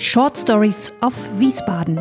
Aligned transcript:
Short 0.00 0.38
Stories 0.38 0.92
of 1.02 1.12
Wiesbaden. 1.40 1.98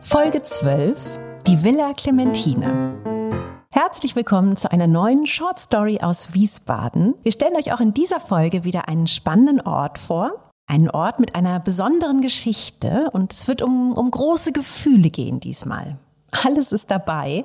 Folge 0.00 0.42
12. 0.42 0.98
Die 1.46 1.62
Villa 1.62 1.92
Clementine. 1.94 3.62
Herzlich 3.70 4.16
willkommen 4.16 4.56
zu 4.56 4.72
einer 4.72 4.88
neuen 4.88 5.28
Short 5.28 5.60
Story 5.60 6.00
aus 6.02 6.34
Wiesbaden. 6.34 7.14
Wir 7.22 7.30
stellen 7.30 7.54
euch 7.54 7.72
auch 7.72 7.78
in 7.78 7.94
dieser 7.94 8.18
Folge 8.18 8.64
wieder 8.64 8.88
einen 8.88 9.06
spannenden 9.06 9.60
Ort 9.60 10.00
vor. 10.00 10.50
Einen 10.66 10.90
Ort 10.90 11.20
mit 11.20 11.36
einer 11.36 11.60
besonderen 11.60 12.20
Geschichte 12.20 13.10
und 13.12 13.32
es 13.32 13.46
wird 13.46 13.62
um, 13.62 13.92
um 13.92 14.10
große 14.10 14.50
Gefühle 14.50 15.10
gehen 15.10 15.38
diesmal. 15.38 15.98
Alles 16.32 16.72
ist 16.72 16.90
dabei. 16.90 17.44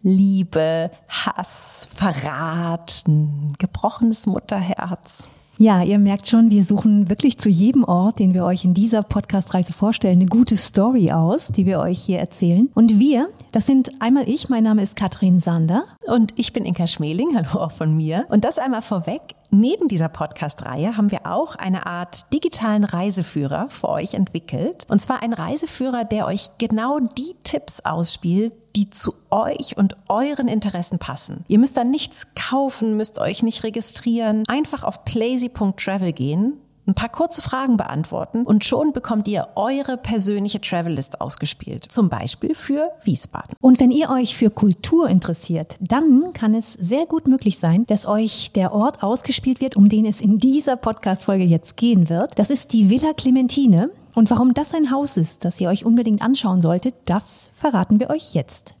Liebe, 0.00 0.90
Hass, 1.10 1.86
Verrat, 1.94 3.04
ein 3.06 3.56
gebrochenes 3.58 4.24
Mutterherz. 4.24 5.28
Ja, 5.56 5.82
ihr 5.82 6.00
merkt 6.00 6.28
schon, 6.28 6.50
wir 6.50 6.64
suchen 6.64 7.08
wirklich 7.08 7.38
zu 7.38 7.48
jedem 7.48 7.84
Ort, 7.84 8.18
den 8.18 8.34
wir 8.34 8.44
euch 8.44 8.64
in 8.64 8.74
dieser 8.74 9.02
Podcast-Reise 9.04 9.72
vorstellen, 9.72 10.20
eine 10.20 10.26
gute 10.26 10.56
Story 10.56 11.12
aus, 11.12 11.48
die 11.48 11.64
wir 11.64 11.78
euch 11.78 12.00
hier 12.00 12.18
erzählen. 12.18 12.68
Und 12.74 12.98
wir, 12.98 13.28
das 13.52 13.66
sind 13.66 13.90
einmal 14.00 14.28
ich, 14.28 14.48
mein 14.48 14.64
Name 14.64 14.82
ist 14.82 14.96
Katrin 14.96 15.38
Sander. 15.38 15.84
Und 16.06 16.32
ich 16.36 16.52
bin 16.52 16.64
Inka 16.64 16.88
Schmeling, 16.88 17.36
hallo 17.36 17.64
auch 17.64 17.72
von 17.72 17.96
mir. 17.96 18.26
Und 18.30 18.44
das 18.44 18.58
einmal 18.58 18.82
vorweg. 18.82 19.20
Neben 19.54 19.86
dieser 19.86 20.08
Podcast-Reihe 20.08 20.96
haben 20.96 21.12
wir 21.12 21.26
auch 21.26 21.54
eine 21.54 21.86
Art 21.86 22.32
digitalen 22.32 22.82
Reiseführer 22.82 23.68
für 23.68 23.88
euch 23.88 24.14
entwickelt. 24.14 24.84
Und 24.88 25.00
zwar 25.00 25.22
ein 25.22 25.32
Reiseführer, 25.32 26.04
der 26.04 26.26
euch 26.26 26.48
genau 26.58 26.98
die 26.98 27.36
Tipps 27.44 27.78
ausspielt, 27.84 28.52
die 28.74 28.90
zu 28.90 29.14
euch 29.30 29.76
und 29.76 29.94
euren 30.08 30.48
Interessen 30.48 30.98
passen. 30.98 31.44
Ihr 31.46 31.60
müsst 31.60 31.76
da 31.76 31.84
nichts 31.84 32.26
kaufen, 32.34 32.96
müsst 32.96 33.20
euch 33.20 33.44
nicht 33.44 33.62
registrieren. 33.62 34.42
Einfach 34.48 34.82
auf 34.82 35.04
plazy.travel 35.04 36.12
gehen 36.12 36.54
ein 36.86 36.94
paar 36.94 37.08
kurze 37.08 37.42
Fragen 37.42 37.76
beantworten 37.76 38.44
und 38.44 38.64
schon 38.64 38.92
bekommt 38.92 39.28
ihr 39.28 39.48
eure 39.56 39.96
persönliche 39.96 40.60
Travellist 40.60 41.20
ausgespielt. 41.20 41.90
Zum 41.90 42.08
Beispiel 42.08 42.54
für 42.54 42.90
Wiesbaden. 43.02 43.56
Und 43.60 43.80
wenn 43.80 43.90
ihr 43.90 44.10
euch 44.10 44.36
für 44.36 44.50
Kultur 44.50 45.08
interessiert, 45.08 45.76
dann 45.80 46.32
kann 46.34 46.54
es 46.54 46.72
sehr 46.74 47.06
gut 47.06 47.26
möglich 47.26 47.58
sein, 47.58 47.86
dass 47.86 48.06
euch 48.06 48.52
der 48.52 48.72
Ort 48.72 49.02
ausgespielt 49.02 49.60
wird, 49.60 49.76
um 49.76 49.88
den 49.88 50.06
es 50.06 50.20
in 50.20 50.38
dieser 50.38 50.76
Podcast-Folge 50.76 51.44
jetzt 51.44 51.76
gehen 51.76 52.08
wird. 52.08 52.38
Das 52.38 52.50
ist 52.50 52.72
die 52.72 52.90
Villa 52.90 53.12
Clementine. 53.14 53.90
Und 54.14 54.30
warum 54.30 54.54
das 54.54 54.72
ein 54.72 54.92
Haus 54.92 55.16
ist, 55.16 55.44
das 55.44 55.60
ihr 55.60 55.68
euch 55.68 55.84
unbedingt 55.84 56.22
anschauen 56.22 56.62
solltet, 56.62 56.94
das 57.06 57.50
verraten 57.56 57.98
wir 57.98 58.10
euch 58.10 58.34
jetzt. 58.34 58.76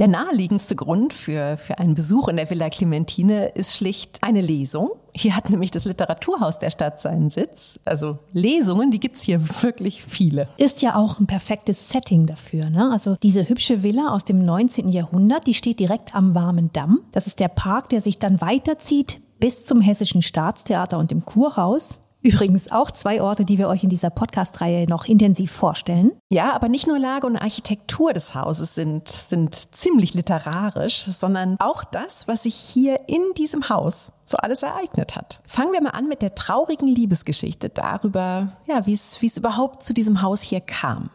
Der 0.00 0.08
naheliegendste 0.08 0.76
Grund 0.76 1.12
für, 1.12 1.58
für 1.58 1.78
einen 1.78 1.92
Besuch 1.92 2.28
in 2.28 2.36
der 2.36 2.48
Villa 2.48 2.70
Clementine 2.70 3.48
ist 3.48 3.76
schlicht 3.76 4.22
eine 4.22 4.40
Lesung. 4.40 4.92
Hier 5.12 5.36
hat 5.36 5.50
nämlich 5.50 5.70
das 5.70 5.84
Literaturhaus 5.84 6.58
der 6.58 6.70
Stadt 6.70 7.02
seinen 7.02 7.28
Sitz. 7.28 7.78
Also 7.84 8.18
Lesungen, 8.32 8.90
die 8.90 8.98
gibt's 8.98 9.20
hier 9.20 9.42
wirklich 9.62 10.02
viele. 10.02 10.48
Ist 10.56 10.80
ja 10.80 10.94
auch 10.94 11.20
ein 11.20 11.26
perfektes 11.26 11.90
Setting 11.90 12.24
dafür. 12.24 12.70
Ne? 12.70 12.90
Also 12.90 13.16
diese 13.22 13.46
hübsche 13.46 13.82
Villa 13.82 14.08
aus 14.08 14.24
dem 14.24 14.42
19. 14.42 14.88
Jahrhundert, 14.88 15.46
die 15.46 15.52
steht 15.52 15.78
direkt 15.78 16.14
am 16.14 16.34
Warmen 16.34 16.72
Damm. 16.72 17.00
Das 17.12 17.26
ist 17.26 17.38
der 17.38 17.48
Park, 17.48 17.90
der 17.90 18.00
sich 18.00 18.18
dann 18.18 18.40
weiterzieht 18.40 19.20
bis 19.38 19.66
zum 19.66 19.82
Hessischen 19.82 20.22
Staatstheater 20.22 20.96
und 20.96 21.10
dem 21.10 21.26
Kurhaus. 21.26 21.98
Übrigens 22.22 22.70
auch 22.70 22.90
zwei 22.90 23.22
Orte, 23.22 23.44
die 23.44 23.56
wir 23.56 23.68
euch 23.68 23.82
in 23.82 23.88
dieser 23.88 24.10
Podcast-Reihe 24.10 24.86
noch 24.86 25.06
intensiv 25.06 25.50
vorstellen. 25.50 26.12
Ja, 26.30 26.52
aber 26.52 26.68
nicht 26.68 26.86
nur 26.86 26.98
Lage 26.98 27.26
und 27.26 27.36
Architektur 27.36 28.12
des 28.12 28.34
Hauses 28.34 28.74
sind, 28.74 29.08
sind 29.08 29.74
ziemlich 29.74 30.12
literarisch, 30.12 31.00
sondern 31.02 31.56
auch 31.60 31.82
das, 31.82 32.28
was 32.28 32.42
sich 32.42 32.54
hier 32.54 33.08
in 33.08 33.22
diesem 33.38 33.68
Haus 33.70 34.12
so 34.24 34.36
alles 34.36 34.62
ereignet 34.62 35.16
hat. 35.16 35.40
Fangen 35.46 35.72
wir 35.72 35.82
mal 35.82 35.90
an 35.90 36.08
mit 36.08 36.20
der 36.20 36.34
traurigen 36.34 36.88
Liebesgeschichte 36.88 37.70
darüber, 37.70 38.52
ja, 38.68 38.86
wie 38.86 38.92
es, 38.92 39.22
wie 39.22 39.26
es 39.26 39.38
überhaupt 39.38 39.82
zu 39.82 39.94
diesem 39.94 40.20
Haus 40.20 40.42
hier 40.42 40.60
kam. 40.60 41.10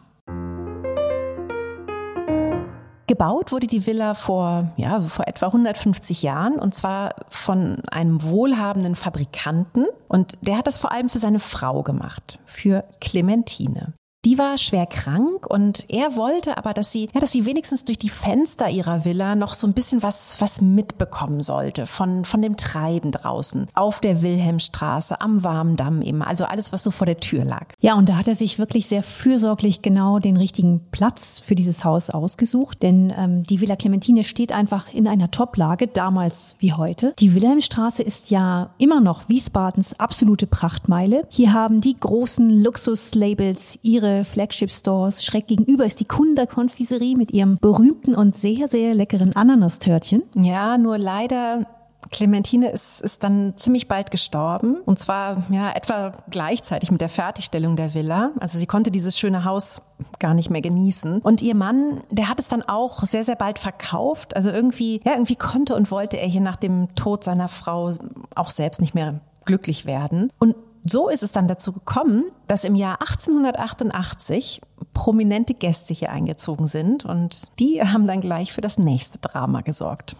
Gebaut 3.16 3.50
wurde 3.50 3.66
die 3.66 3.86
Villa 3.86 4.12
vor, 4.12 4.72
ja, 4.76 5.00
vor 5.00 5.26
etwa 5.26 5.46
150 5.46 6.22
Jahren 6.22 6.58
und 6.58 6.74
zwar 6.74 7.14
von 7.30 7.78
einem 7.90 8.22
wohlhabenden 8.22 8.94
Fabrikanten 8.94 9.86
und 10.06 10.36
der 10.42 10.58
hat 10.58 10.66
das 10.66 10.76
vor 10.76 10.92
allem 10.92 11.08
für 11.08 11.18
seine 11.18 11.38
Frau 11.38 11.82
gemacht, 11.82 12.40
für 12.44 12.84
Clementine. 13.00 13.94
Die 14.26 14.38
war 14.38 14.58
schwer 14.58 14.86
krank 14.86 15.46
und 15.46 15.84
er 15.88 16.16
wollte 16.16 16.58
aber, 16.58 16.74
dass 16.74 16.90
sie, 16.90 17.08
ja, 17.14 17.20
dass 17.20 17.30
sie 17.30 17.46
wenigstens 17.46 17.84
durch 17.84 17.96
die 17.96 18.08
Fenster 18.08 18.68
ihrer 18.68 19.04
Villa 19.04 19.36
noch 19.36 19.54
so 19.54 19.68
ein 19.68 19.72
bisschen 19.72 20.02
was, 20.02 20.40
was 20.40 20.60
mitbekommen 20.60 21.42
sollte 21.42 21.86
von, 21.86 22.24
von 22.24 22.42
dem 22.42 22.56
Treiben 22.56 23.12
draußen. 23.12 23.68
Auf 23.74 24.00
der 24.00 24.22
Wilhelmstraße, 24.22 25.20
am 25.20 25.44
Warmdamm 25.44 26.02
eben. 26.02 26.22
Also 26.22 26.44
alles, 26.44 26.72
was 26.72 26.82
so 26.82 26.90
vor 26.90 27.06
der 27.06 27.20
Tür 27.20 27.44
lag. 27.44 27.66
Ja, 27.78 27.94
und 27.94 28.08
da 28.08 28.16
hat 28.16 28.26
er 28.26 28.34
sich 28.34 28.58
wirklich 28.58 28.88
sehr 28.88 29.04
fürsorglich 29.04 29.80
genau 29.80 30.18
den 30.18 30.36
richtigen 30.36 30.80
Platz 30.90 31.38
für 31.38 31.54
dieses 31.54 31.84
Haus 31.84 32.10
ausgesucht, 32.10 32.82
denn 32.82 33.14
ähm, 33.16 33.44
die 33.44 33.60
Villa 33.60 33.76
Clementine 33.76 34.24
steht 34.24 34.50
einfach 34.50 34.92
in 34.92 35.06
einer 35.06 35.30
Toplage, 35.30 35.86
damals 35.86 36.56
wie 36.58 36.72
heute. 36.72 37.14
Die 37.20 37.36
Wilhelmstraße 37.36 38.02
ist 38.02 38.30
ja 38.30 38.70
immer 38.78 39.00
noch 39.00 39.28
Wiesbadens 39.28 40.00
absolute 40.00 40.48
Prachtmeile. 40.48 41.28
Hier 41.30 41.52
haben 41.52 41.80
die 41.80 41.94
großen 41.96 42.64
Luxuslabels 42.64 43.78
ihre 43.82 44.15
Flagship-Stores. 44.24 45.24
Schräg 45.24 45.46
gegenüber 45.46 45.84
ist 45.84 46.00
die 46.00 46.06
Kunderkonfiserie 46.06 47.16
mit 47.16 47.32
ihrem 47.32 47.58
berühmten 47.58 48.14
und 48.14 48.34
sehr, 48.34 48.68
sehr 48.68 48.94
leckeren 48.94 49.34
Ananastörtchen. 49.34 50.22
Ja, 50.34 50.78
nur 50.78 50.98
leider 50.98 51.66
Clementine 52.10 52.70
ist, 52.70 53.00
ist 53.00 53.22
dann 53.22 53.54
ziemlich 53.56 53.88
bald 53.88 54.10
gestorben. 54.10 54.76
Und 54.84 54.98
zwar 54.98 55.44
ja 55.50 55.72
etwa 55.72 56.12
gleichzeitig 56.30 56.90
mit 56.90 57.00
der 57.00 57.08
Fertigstellung 57.08 57.76
der 57.76 57.94
Villa. 57.94 58.32
Also 58.40 58.58
sie 58.58 58.66
konnte 58.66 58.90
dieses 58.90 59.18
schöne 59.18 59.44
Haus 59.44 59.82
gar 60.18 60.34
nicht 60.34 60.50
mehr 60.50 60.60
genießen. 60.60 61.20
Und 61.20 61.42
ihr 61.42 61.54
Mann, 61.54 62.02
der 62.10 62.28
hat 62.28 62.38
es 62.38 62.48
dann 62.48 62.62
auch 62.62 63.02
sehr, 63.02 63.24
sehr 63.24 63.36
bald 63.36 63.58
verkauft. 63.58 64.36
Also 64.36 64.50
irgendwie, 64.50 65.00
ja, 65.04 65.12
irgendwie 65.12 65.36
konnte 65.36 65.74
und 65.74 65.90
wollte 65.90 66.18
er 66.18 66.28
hier 66.28 66.40
nach 66.40 66.56
dem 66.56 66.94
Tod 66.94 67.24
seiner 67.24 67.48
Frau 67.48 67.90
auch 68.34 68.50
selbst 68.50 68.80
nicht 68.80 68.94
mehr 68.94 69.20
glücklich 69.44 69.86
werden. 69.86 70.32
Und 70.38 70.54
so 70.90 71.08
ist 71.08 71.22
es 71.22 71.32
dann 71.32 71.48
dazu 71.48 71.72
gekommen, 71.72 72.24
dass 72.46 72.64
im 72.64 72.74
Jahr 72.74 73.00
1888 73.00 74.60
prominente 74.92 75.54
Gäste 75.54 75.94
hier 75.94 76.10
eingezogen 76.10 76.66
sind 76.66 77.04
und 77.04 77.50
die 77.58 77.82
haben 77.82 78.06
dann 78.06 78.20
gleich 78.20 78.52
für 78.52 78.60
das 78.60 78.78
nächste 78.78 79.18
Drama 79.18 79.62
gesorgt. 79.62 80.16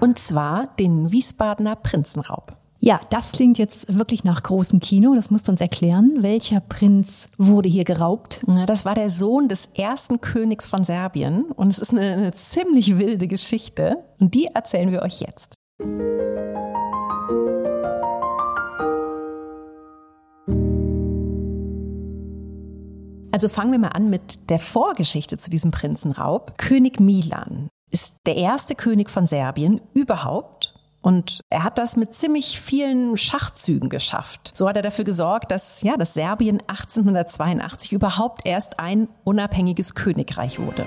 Und 0.00 0.18
zwar 0.18 0.68
den 0.78 1.10
Wiesbadener 1.10 1.76
Prinzenraub. 1.76 2.56
Ja, 2.80 3.00
das 3.10 3.32
klingt 3.32 3.58
jetzt 3.58 3.92
wirklich 3.98 4.22
nach 4.22 4.44
großem 4.44 4.78
Kino. 4.78 5.14
Das 5.16 5.30
musst 5.30 5.48
du 5.48 5.52
uns 5.52 5.60
erklären. 5.60 6.18
Welcher 6.20 6.60
Prinz 6.60 7.26
wurde 7.36 7.68
hier 7.68 7.82
geraubt? 7.82 8.44
Ja, 8.46 8.66
das 8.66 8.84
war 8.84 8.94
der 8.94 9.10
Sohn 9.10 9.48
des 9.48 9.70
ersten 9.74 10.20
Königs 10.20 10.66
von 10.66 10.84
Serbien. 10.84 11.46
Und 11.46 11.68
es 11.68 11.80
ist 11.80 11.90
eine, 11.90 12.12
eine 12.12 12.32
ziemlich 12.32 12.96
wilde 12.96 13.26
Geschichte. 13.26 14.04
Und 14.20 14.34
die 14.34 14.46
erzählen 14.46 14.92
wir 14.92 15.02
euch 15.02 15.20
jetzt. 15.20 15.54
Also 23.30 23.48
fangen 23.48 23.72
wir 23.72 23.78
mal 23.78 23.88
an 23.88 24.08
mit 24.08 24.50
der 24.50 24.58
Vorgeschichte 24.58 25.36
zu 25.36 25.50
diesem 25.50 25.70
Prinzenraub. 25.70 26.56
König 26.56 26.98
Milan 26.98 27.68
ist 27.90 28.16
der 28.26 28.36
erste 28.36 28.74
König 28.74 29.10
von 29.10 29.26
Serbien 29.26 29.80
überhaupt. 29.94 30.74
Und 31.00 31.40
er 31.48 31.62
hat 31.62 31.78
das 31.78 31.96
mit 31.96 32.14
ziemlich 32.14 32.60
vielen 32.60 33.16
Schachzügen 33.16 33.88
geschafft. 33.88 34.50
So 34.54 34.68
hat 34.68 34.76
er 34.76 34.82
dafür 34.82 35.04
gesorgt, 35.04 35.50
dass, 35.52 35.82
ja, 35.82 35.96
dass 35.96 36.14
Serbien 36.14 36.60
1882 36.66 37.92
überhaupt 37.92 38.46
erst 38.46 38.80
ein 38.80 39.08
unabhängiges 39.24 39.94
Königreich 39.94 40.58
wurde. 40.58 40.86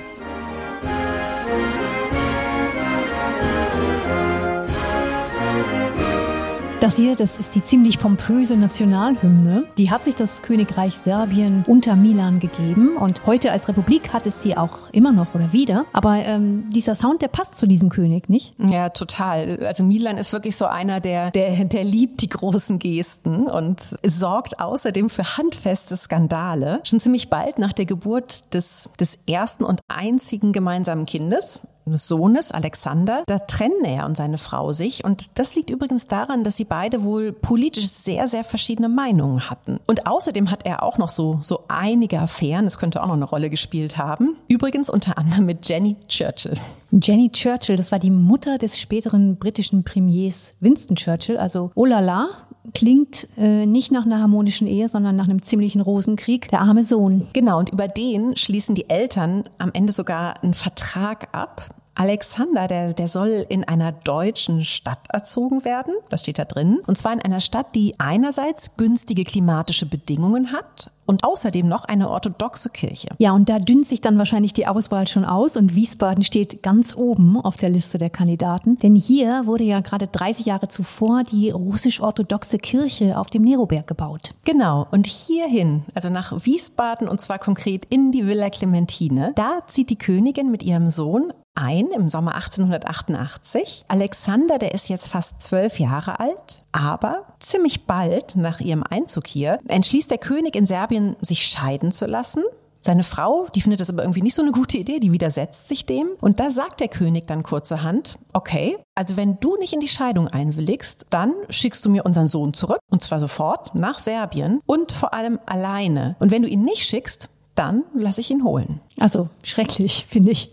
Das 6.81 6.95
hier, 6.95 7.15
das 7.15 7.37
ist 7.37 7.53
die 7.53 7.63
ziemlich 7.63 7.99
pompöse 7.99 8.57
Nationalhymne. 8.57 9.65
Die 9.77 9.91
hat 9.91 10.03
sich 10.03 10.15
das 10.15 10.41
Königreich 10.41 10.97
Serbien 10.97 11.63
unter 11.67 11.95
Milan 11.95 12.39
gegeben 12.39 12.97
und 12.97 13.27
heute 13.27 13.51
als 13.51 13.67
Republik 13.67 14.13
hat 14.13 14.25
es 14.25 14.41
sie 14.41 14.57
auch 14.57 14.89
immer 14.91 15.11
noch 15.11 15.35
oder 15.35 15.53
wieder. 15.53 15.85
Aber 15.93 16.15
ähm, 16.15 16.71
dieser 16.71 16.95
Sound, 16.95 17.21
der 17.21 17.27
passt 17.27 17.55
zu 17.55 17.67
diesem 17.67 17.89
König, 17.89 18.29
nicht? 18.29 18.55
Ja, 18.57 18.89
total. 18.89 19.63
Also 19.63 19.83
Milan 19.83 20.17
ist 20.17 20.33
wirklich 20.33 20.55
so 20.55 20.65
einer, 20.65 20.99
der, 20.99 21.29
der, 21.29 21.65
der 21.65 21.83
liebt 21.83 22.23
die 22.23 22.29
großen 22.29 22.79
Gesten 22.79 23.45
und 23.45 23.79
sorgt 24.03 24.59
außerdem 24.59 25.11
für 25.11 25.37
handfeste 25.37 25.95
Skandale. 25.95 26.79
Schon 26.83 26.99
ziemlich 26.99 27.29
bald 27.29 27.59
nach 27.59 27.73
der 27.73 27.85
Geburt 27.85 28.55
des, 28.55 28.89
des 28.99 29.19
ersten 29.27 29.65
und 29.65 29.81
einzigen 29.87 30.51
gemeinsamen 30.51 31.05
Kindes, 31.05 31.61
Sohnes, 31.97 32.51
Alexander, 32.51 33.23
da 33.27 33.39
trennen 33.39 33.83
er 33.83 34.05
und 34.05 34.17
seine 34.17 34.37
Frau 34.37 34.73
sich. 34.73 35.03
Und 35.03 35.39
das 35.39 35.55
liegt 35.55 35.69
übrigens 35.69 36.07
daran, 36.07 36.43
dass 36.43 36.57
sie 36.57 36.65
beide 36.65 37.03
wohl 37.03 37.31
politisch 37.31 37.87
sehr, 37.87 38.27
sehr 38.27 38.43
verschiedene 38.43 38.89
Meinungen 38.89 39.49
hatten. 39.49 39.79
Und 39.87 40.07
außerdem 40.07 40.51
hat 40.51 40.65
er 40.65 40.83
auch 40.83 40.97
noch 40.97 41.09
so, 41.09 41.39
so 41.41 41.61
einige 41.67 42.19
Affären, 42.19 42.65
das 42.65 42.77
könnte 42.77 43.01
auch 43.01 43.07
noch 43.07 43.13
eine 43.13 43.25
Rolle 43.25 43.49
gespielt 43.49 43.97
haben. 43.97 44.35
Übrigens 44.47 44.89
unter 44.89 45.17
anderem 45.17 45.45
mit 45.45 45.67
Jenny 45.67 45.95
Churchill. 46.07 46.55
Jenny 46.91 47.31
Churchill, 47.31 47.77
das 47.77 47.91
war 47.91 47.99
die 47.99 48.11
Mutter 48.11 48.57
des 48.57 48.79
späteren 48.79 49.37
britischen 49.37 49.83
Premiers 49.83 50.53
Winston 50.59 50.95
Churchill, 50.97 51.37
also 51.37 51.71
oh 51.75 51.85
la 51.85 51.99
la, 51.99 52.27
klingt 52.73 53.27
äh, 53.37 53.65
nicht 53.65 53.91
nach 53.91 54.05
einer 54.05 54.19
harmonischen 54.19 54.67
Ehe, 54.67 54.89
sondern 54.89 55.15
nach 55.15 55.25
einem 55.25 55.41
ziemlichen 55.41 55.81
Rosenkrieg. 55.81 56.49
Der 56.49 56.61
arme 56.61 56.83
Sohn. 56.83 57.27
Genau, 57.33 57.59
und 57.59 57.69
über 57.71 57.87
den 57.87 58.35
schließen 58.37 58.75
die 58.75 58.89
Eltern 58.89 59.43
am 59.57 59.71
Ende 59.73 59.93
sogar 59.93 60.43
einen 60.43 60.53
Vertrag 60.53 61.29
ab. 61.31 61.69
Alexander, 61.95 62.67
der, 62.67 62.93
der 62.93 63.07
soll 63.07 63.45
in 63.49 63.63
einer 63.63 63.91
deutschen 63.91 64.63
Stadt 64.63 65.07
erzogen 65.09 65.65
werden. 65.65 65.93
Das 66.09 66.21
steht 66.21 66.39
da 66.39 66.45
drin. 66.45 66.79
Und 66.87 66.97
zwar 66.97 67.13
in 67.13 67.21
einer 67.21 67.41
Stadt, 67.41 67.75
die 67.75 67.99
einerseits 67.99 68.77
günstige 68.77 69.23
klimatische 69.23 69.85
Bedingungen 69.85 70.51
hat 70.51 70.91
und 71.05 71.25
außerdem 71.25 71.67
noch 71.67 71.83
eine 71.85 72.09
orthodoxe 72.09 72.69
Kirche. 72.69 73.09
Ja, 73.17 73.33
und 73.33 73.49
da 73.49 73.59
dünnt 73.59 73.85
sich 73.85 73.99
dann 73.99 74.17
wahrscheinlich 74.17 74.53
die 74.53 74.67
Auswahl 74.67 75.07
schon 75.07 75.25
aus 75.25 75.57
und 75.57 75.75
Wiesbaden 75.75 76.23
steht 76.23 76.63
ganz 76.63 76.95
oben 76.95 77.35
auf 77.35 77.57
der 77.57 77.69
Liste 77.69 77.97
der 77.97 78.09
Kandidaten. 78.09 78.79
Denn 78.79 78.95
hier 78.95 79.45
wurde 79.45 79.65
ja 79.65 79.81
gerade 79.81 80.07
30 80.07 80.45
Jahre 80.45 80.69
zuvor 80.69 81.23
die 81.25 81.51
russisch-orthodoxe 81.51 82.59
Kirche 82.59 83.17
auf 83.17 83.29
dem 83.29 83.41
Neroberg 83.43 83.87
gebaut. 83.87 84.31
Genau, 84.45 84.87
und 84.91 85.05
hierhin, 85.07 85.83
also 85.93 86.09
nach 86.09 86.45
Wiesbaden 86.45 87.09
und 87.09 87.19
zwar 87.19 87.39
konkret 87.39 87.85
in 87.89 88.11
die 88.11 88.25
Villa 88.25 88.49
Clementine, 88.49 89.33
da 89.35 89.63
zieht 89.67 89.89
die 89.89 89.97
Königin 89.97 90.49
mit 90.49 90.63
ihrem 90.63 90.89
Sohn 90.89 91.33
ein 91.53 91.87
im 91.87 92.09
Sommer 92.09 92.35
1888. 92.35 93.85
Alexander, 93.87 94.57
der 94.57 94.73
ist 94.73 94.89
jetzt 94.89 95.07
fast 95.07 95.41
zwölf 95.41 95.79
Jahre 95.79 96.19
alt, 96.19 96.63
aber 96.71 97.25
ziemlich 97.39 97.85
bald 97.85 98.35
nach 98.35 98.59
ihrem 98.59 98.83
Einzug 98.83 99.27
hier 99.27 99.59
entschließt 99.67 100.11
der 100.11 100.17
König 100.17 100.55
in 100.55 100.65
Serbien, 100.65 101.15
sich 101.21 101.47
scheiden 101.47 101.91
zu 101.91 102.05
lassen. 102.05 102.43
Seine 102.83 103.03
Frau, 103.03 103.47
die 103.53 103.61
findet 103.61 103.79
das 103.79 103.91
aber 103.91 104.01
irgendwie 104.01 104.23
nicht 104.23 104.33
so 104.33 104.41
eine 104.41 104.51
gute 104.51 104.77
Idee, 104.77 104.99
die 104.99 105.11
widersetzt 105.11 105.67
sich 105.67 105.85
dem. 105.85 106.09
Und 106.19 106.39
da 106.39 106.49
sagt 106.49 106.79
der 106.79 106.87
König 106.87 107.27
dann 107.27 107.43
kurzerhand, 107.43 108.17
okay, 108.33 108.75
also 108.95 109.17
wenn 109.17 109.39
du 109.39 109.55
nicht 109.57 109.73
in 109.73 109.79
die 109.81 109.87
Scheidung 109.87 110.27
einwilligst, 110.27 111.05
dann 111.11 111.33
schickst 111.51 111.85
du 111.85 111.91
mir 111.91 112.05
unseren 112.05 112.27
Sohn 112.27 112.55
zurück, 112.55 112.79
und 112.89 113.03
zwar 113.03 113.19
sofort 113.19 113.75
nach 113.75 113.99
Serbien 113.99 114.61
und 114.65 114.91
vor 114.91 115.13
allem 115.13 115.39
alleine. 115.45 116.15
Und 116.17 116.31
wenn 116.31 116.41
du 116.41 116.47
ihn 116.47 116.63
nicht 116.63 116.87
schickst, 116.87 117.29
dann 117.55 117.83
lasse 117.93 118.21
ich 118.21 118.31
ihn 118.31 118.43
holen. 118.43 118.79
Also 118.99 119.29
schrecklich, 119.43 120.05
finde 120.09 120.31
ich. 120.31 120.51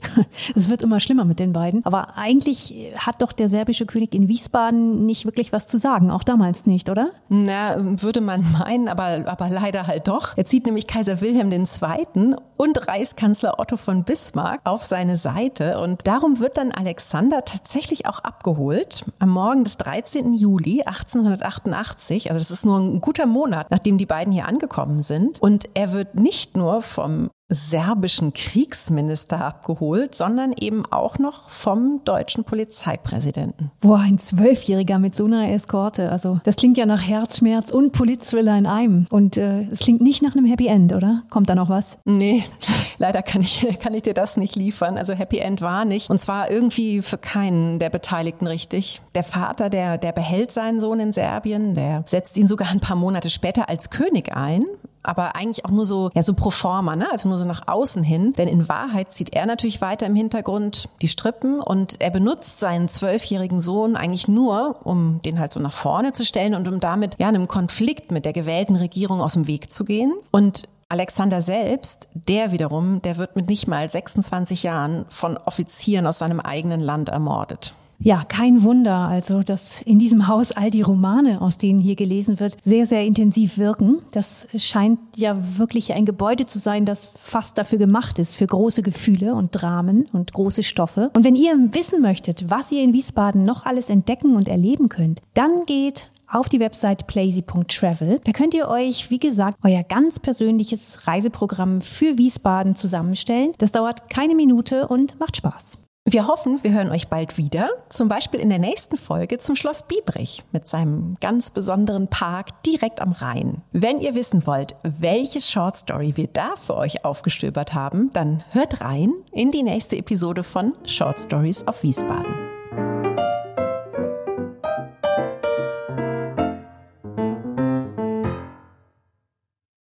Es 0.55 0.69
wird 0.69 0.83
immer 0.83 1.01
schlimmer 1.01 1.25
mit 1.25 1.39
den 1.39 1.53
beiden. 1.53 1.85
Aber 1.85 2.17
eigentlich 2.17 2.93
hat 2.99 3.23
doch 3.23 3.33
der 3.33 3.49
serbische 3.49 3.87
König 3.87 4.15
in 4.15 4.29
Wiesbaden 4.29 5.07
nicht 5.07 5.25
wirklich 5.25 5.53
was 5.53 5.67
zu 5.67 5.79
sagen, 5.79 6.11
auch 6.11 6.25
damals 6.25 6.67
nicht, 6.67 6.89
oder? 6.89 7.11
Na, 7.29 7.77
würde 8.03 8.21
man 8.21 8.45
meinen, 8.59 8.89
aber, 8.89 9.25
aber 9.27 9.49
leider 9.49 9.87
halt 9.87 10.09
doch. 10.09 10.37
Er 10.37 10.45
zieht 10.45 10.67
nämlich 10.67 10.87
Kaiser 10.87 11.21
Wilhelm 11.21 11.53
II. 11.53 12.37
und 12.57 12.89
Reichskanzler 12.89 13.59
Otto 13.59 13.77
von 13.77 14.05
Bismarck 14.05 14.61
auf 14.65 14.83
seine 14.83 15.17
Seite. 15.17 15.79
Und 15.79 16.07
darum 16.07 16.41
wird 16.41 16.57
dann 16.57 16.73
Alexander 16.73 17.45
tatsächlich 17.45 18.07
auch 18.07 18.21
abgeholt. 18.21 19.05
Am 19.19 19.31
Morgen 19.31 19.65
des 19.65 19.77
13. 19.77 20.35
Juli 20.35 20.83
1888, 20.83 22.31
also 22.31 22.39
das 22.39 22.51
ist 22.51 22.65
nur 22.65 22.79
ein 22.79 23.01
guter 23.01 23.27
Monat, 23.27 23.71
nachdem 23.71 23.99
die 23.99 24.07
beiden 24.07 24.33
hier 24.33 24.47
angekommen 24.47 25.03
sind. 25.03 25.41
Und 25.41 25.67
er 25.75 25.93
wird 25.93 26.15
nicht 26.15 26.57
nur 26.57 26.83
vom 26.99 27.31
serbischen 27.49 28.35
Kriegsminister 28.35 29.43
abgeholt, 29.43 30.15
sondern 30.15 30.53
eben 30.53 30.85
auch 30.85 31.19
noch 31.19 31.49
vom 31.49 32.03
deutschen 32.05 32.45
Polizeipräsidenten. 32.45 33.71
Boah, 33.81 34.01
ein 34.01 34.19
Zwölfjähriger 34.19 34.99
mit 34.99 35.15
so 35.17 35.25
einer 35.25 35.51
Eskorte. 35.51 36.11
Also 36.11 36.41
das 36.43 36.57
klingt 36.57 36.77
ja 36.77 36.85
nach 36.85 37.01
Herzschmerz 37.01 37.71
und 37.71 37.93
Polizthriller 37.93 38.59
in 38.59 38.67
einem. 38.67 39.07
Und 39.11 39.37
äh, 39.37 39.63
es 39.71 39.79
klingt 39.79 40.03
nicht 40.03 40.23
nach 40.23 40.37
einem 40.37 40.45
Happy 40.45 40.67
End, 40.67 40.93
oder? 40.93 41.23
Kommt 41.31 41.49
da 41.49 41.55
noch 41.55 41.71
was? 41.71 41.99
Nee, 42.05 42.43
leider 42.99 43.23
kann 43.23 43.41
ich, 43.41 43.67
kann 43.81 43.95
ich 43.95 44.03
dir 44.03 44.15
das 44.15 44.37
nicht 44.37 44.57
liefern. 44.57 44.99
Also 44.99 45.15
Happy 45.15 45.39
End 45.39 45.63
war 45.63 45.85
nicht. 45.85 46.11
Und 46.11 46.19
zwar 46.19 46.51
irgendwie 46.51 47.01
für 47.01 47.19
keinen 47.19 47.79
der 47.79 47.91
Beteiligten 47.91 48.47
richtig. 48.47 49.01
Der 49.15 49.23
Vater, 49.23 49.71
der, 49.71 49.97
der 49.97 50.13
behält 50.13 50.51
seinen 50.51 50.81
Sohn 50.81 50.99
in 50.99 51.13
Serbien, 51.15 51.75
der 51.75 52.03
setzt 52.07 52.37
ihn 52.37 52.49
sogar 52.49 52.69
ein 52.69 52.81
paar 52.81 52.97
Monate 52.97 53.31
später 53.31 53.71
als 53.71 53.89
König 53.89 54.35
ein 54.37 54.67
aber 55.03 55.37
eigentlich 55.37 55.65
auch 55.65 55.71
nur 55.71 55.87
so, 55.87 56.11
ja, 56.15 56.23
so 56.23 56.35
pro 56.35 56.51
forma, 56.51 56.97
ne? 56.97 57.11
also 57.11 57.29
nur 57.29 57.39
so 57.39 57.45
nach 57.45 57.67
außen 57.67 58.03
hin. 58.03 58.33
Denn 58.37 58.49
in 58.49 58.69
Wahrheit 58.69 59.13
zieht 59.13 59.35
er 59.35 59.47
natürlich 59.47 59.81
weiter 59.81 60.07
im 60.07 60.15
Hintergrund 60.15 60.89
die 61.03 61.09
Strippen 61.09 61.61
und 61.61 62.01
er 62.01 62.11
benutzt 62.11 62.59
seinen 62.59 62.89
zwölfjährigen 62.89 63.61
Sohn 63.61 63.97
eigentlich 63.97 64.29
nur, 64.29 64.81
um 64.85 65.21
den 65.25 65.39
halt 65.39 65.53
so 65.53 65.61
nach 65.61 65.73
vorne 65.73 66.13
zu 66.13 66.25
stellen 66.25 66.55
und 66.55 66.69
um 66.69 66.81
damit 66.81 67.17
ja 67.19 67.29
einem 67.29 67.49
Konflikt 67.49 68.11
mit 68.11 68.25
der 68.25 68.33
gewählten 68.33 68.77
Regierung 68.77 69.21
aus 69.21 69.35
dem 69.35 69.47
Weg 69.47 69.73
zu 69.73 69.85
gehen. 69.85 70.13
Und 70.31 70.69
Alexander 70.91 71.43
selbst, 71.43 72.09
der 72.15 72.51
wiederum, 72.51 73.03
der 73.03 73.19
wird 73.19 73.37
mit 73.37 73.49
nicht 73.49 73.67
mal 73.69 73.89
26 73.89 74.63
Jahren 74.63 75.05
von 75.11 75.37
Offizieren 75.37 76.07
aus 76.07 76.19
seinem 76.19 76.41
eigenen 76.41 76.81
Land 76.81 77.11
ermordet. 77.11 77.75
Ja, 78.01 78.25
kein 78.25 78.63
Wunder, 78.63 79.09
also, 79.09 79.43
dass 79.43 79.83
in 79.83 79.99
diesem 79.99 80.29
Haus 80.29 80.53
all 80.53 80.71
die 80.71 80.83
Romane, 80.83 81.41
aus 81.41 81.59
denen 81.59 81.81
hier 81.81 81.97
gelesen 81.97 82.39
wird, 82.39 82.57
sehr, 82.65 82.87
sehr 82.87 83.05
intensiv 83.05 83.59
wirken. 83.59 83.99
Das 84.13 84.47
scheint 84.57 85.01
ja 85.17 85.37
wirklich 85.59 85.93
ein 85.93 86.07
Gebäude 86.07 86.47
zu 86.47 86.61
sein, 86.61 86.85
das 86.85 87.07
fast 87.07 87.59
dafür 87.59 87.79
gemacht 87.79 88.19
ist, 88.21 88.37
für 88.37 88.47
große 88.47 88.83
Gefühle 88.83 89.35
und 89.35 89.51
Dramen 89.51 90.07
und 90.13 90.33
große 90.33 90.63
Stoffe. 90.63 91.11
Und 91.17 91.25
wenn 91.25 91.35
ihr 91.35 91.55
wissen 91.73 92.01
möchtet, 92.01 92.49
was 92.49 92.71
ihr 92.71 92.85
in 92.85 92.93
Wiesbaden 92.93 93.45
noch 93.45 93.67
alles 93.67 93.91
entdecken 93.91 94.37
und 94.37 94.47
erleben 94.47 94.89
könnt, 94.89 95.21
dann 95.35 95.67
geht 95.67 96.11
auf 96.31 96.49
die 96.49 96.61
Website 96.61 97.07
plazy.travel. 97.07 98.21
Da 98.23 98.33
könnt 98.33 98.55
ihr 98.55 98.69
euch, 98.69 99.11
wie 99.11 99.19
gesagt, 99.19 99.59
euer 99.65 99.83
ganz 99.83 100.21
persönliches 100.21 101.07
Reiseprogramm 101.07 101.81
für 101.81 102.17
Wiesbaden 102.17 102.77
zusammenstellen. 102.77 103.53
Das 103.59 103.73
dauert 103.73 104.09
keine 104.11 104.35
Minute 104.35 104.87
und 104.89 105.19
macht 105.19 105.37
Spaß. 105.37 105.79
Wir 106.11 106.27
hoffen, 106.27 106.59
wir 106.63 106.73
hören 106.73 106.91
euch 106.91 107.09
bald 107.09 107.37
wieder, 107.37 107.69
zum 107.91 108.09
Beispiel 108.09 108.41
in 108.41 108.49
der 108.49 108.59
nächsten 108.59 108.97
Folge 108.97 109.37
zum 109.37 109.57
Schloss 109.57 109.83
Biebrich 109.83 110.43
mit 110.53 110.67
seinem 110.67 111.19
ganz 111.21 111.51
besonderen 111.51 112.09
Park 112.09 112.63
direkt 112.63 113.03
am 113.03 113.13
Rhein. 113.13 113.61
Wenn 113.73 113.99
ihr 113.99 114.15
wissen 114.15 114.47
wollt, 114.47 114.75
welche 114.83 115.43
Short 115.43 115.77
Story 115.77 116.15
wir 116.17 116.29
da 116.29 116.55
für 116.57 116.79
euch 116.79 117.05
aufgestöbert 117.05 117.75
haben, 117.75 118.09
dann 118.15 118.43
hört 118.53 118.81
rein 118.81 119.13
in 119.33 119.51
die 119.51 119.63
nächste 119.63 119.99
Episode 119.99 120.45
von 120.45 120.73
Short 120.87 121.21
Stories 121.21 121.67
auf 121.67 121.83
Wiesbaden. 121.83 122.48